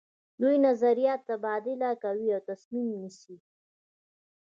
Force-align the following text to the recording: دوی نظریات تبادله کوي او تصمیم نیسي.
دوی 0.41 0.55
نظریات 0.67 1.19
تبادله 1.29 1.89
کوي 2.03 2.27
او 2.35 2.41
تصمیم 2.49 2.87
نیسي. 3.01 3.35